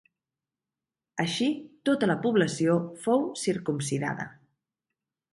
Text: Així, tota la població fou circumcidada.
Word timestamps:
Així, 1.23 1.49
tota 1.89 2.09
la 2.11 2.15
població 2.23 2.77
fou 3.03 3.27
circumcidada. 3.43 4.25